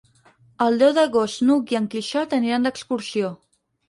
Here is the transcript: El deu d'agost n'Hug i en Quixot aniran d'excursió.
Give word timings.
El 0.67 0.77
deu 0.83 0.95
d'agost 0.97 1.43
n'Hug 1.49 1.73
i 1.73 1.77
en 1.79 1.85
Quixot 1.91 2.33
aniran 2.39 2.65
d'excursió. 2.69 3.31